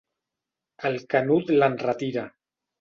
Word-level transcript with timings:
El 0.91 0.97
Canut 1.13 1.53
l'enretira. 1.61 2.29